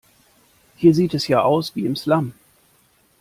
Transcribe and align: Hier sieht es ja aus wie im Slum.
Hier 0.77 0.95
sieht 0.95 1.13
es 1.13 1.27
ja 1.27 1.43
aus 1.43 1.75
wie 1.75 1.85
im 1.85 1.95
Slum. 1.95 2.33